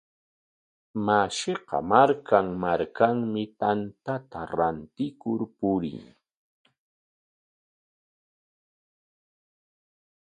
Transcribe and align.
Mashiqa 1.05 1.77
markan 1.91 2.47
markanmi 2.63 3.43
tanta 3.59 4.41
rantikur 4.55 5.41
purin. 5.57 6.01